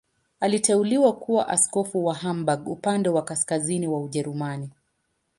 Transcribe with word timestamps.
Aliteuliwa 0.39 1.13
kuwa 1.15 1.47
askofu 1.49 2.05
wa 2.05 2.15
Hamburg, 2.15 2.67
upande 2.69 3.09
wa 3.09 3.21
kaskazini 3.21 3.87
wa 3.87 4.03
Ujerumani. 4.03 4.69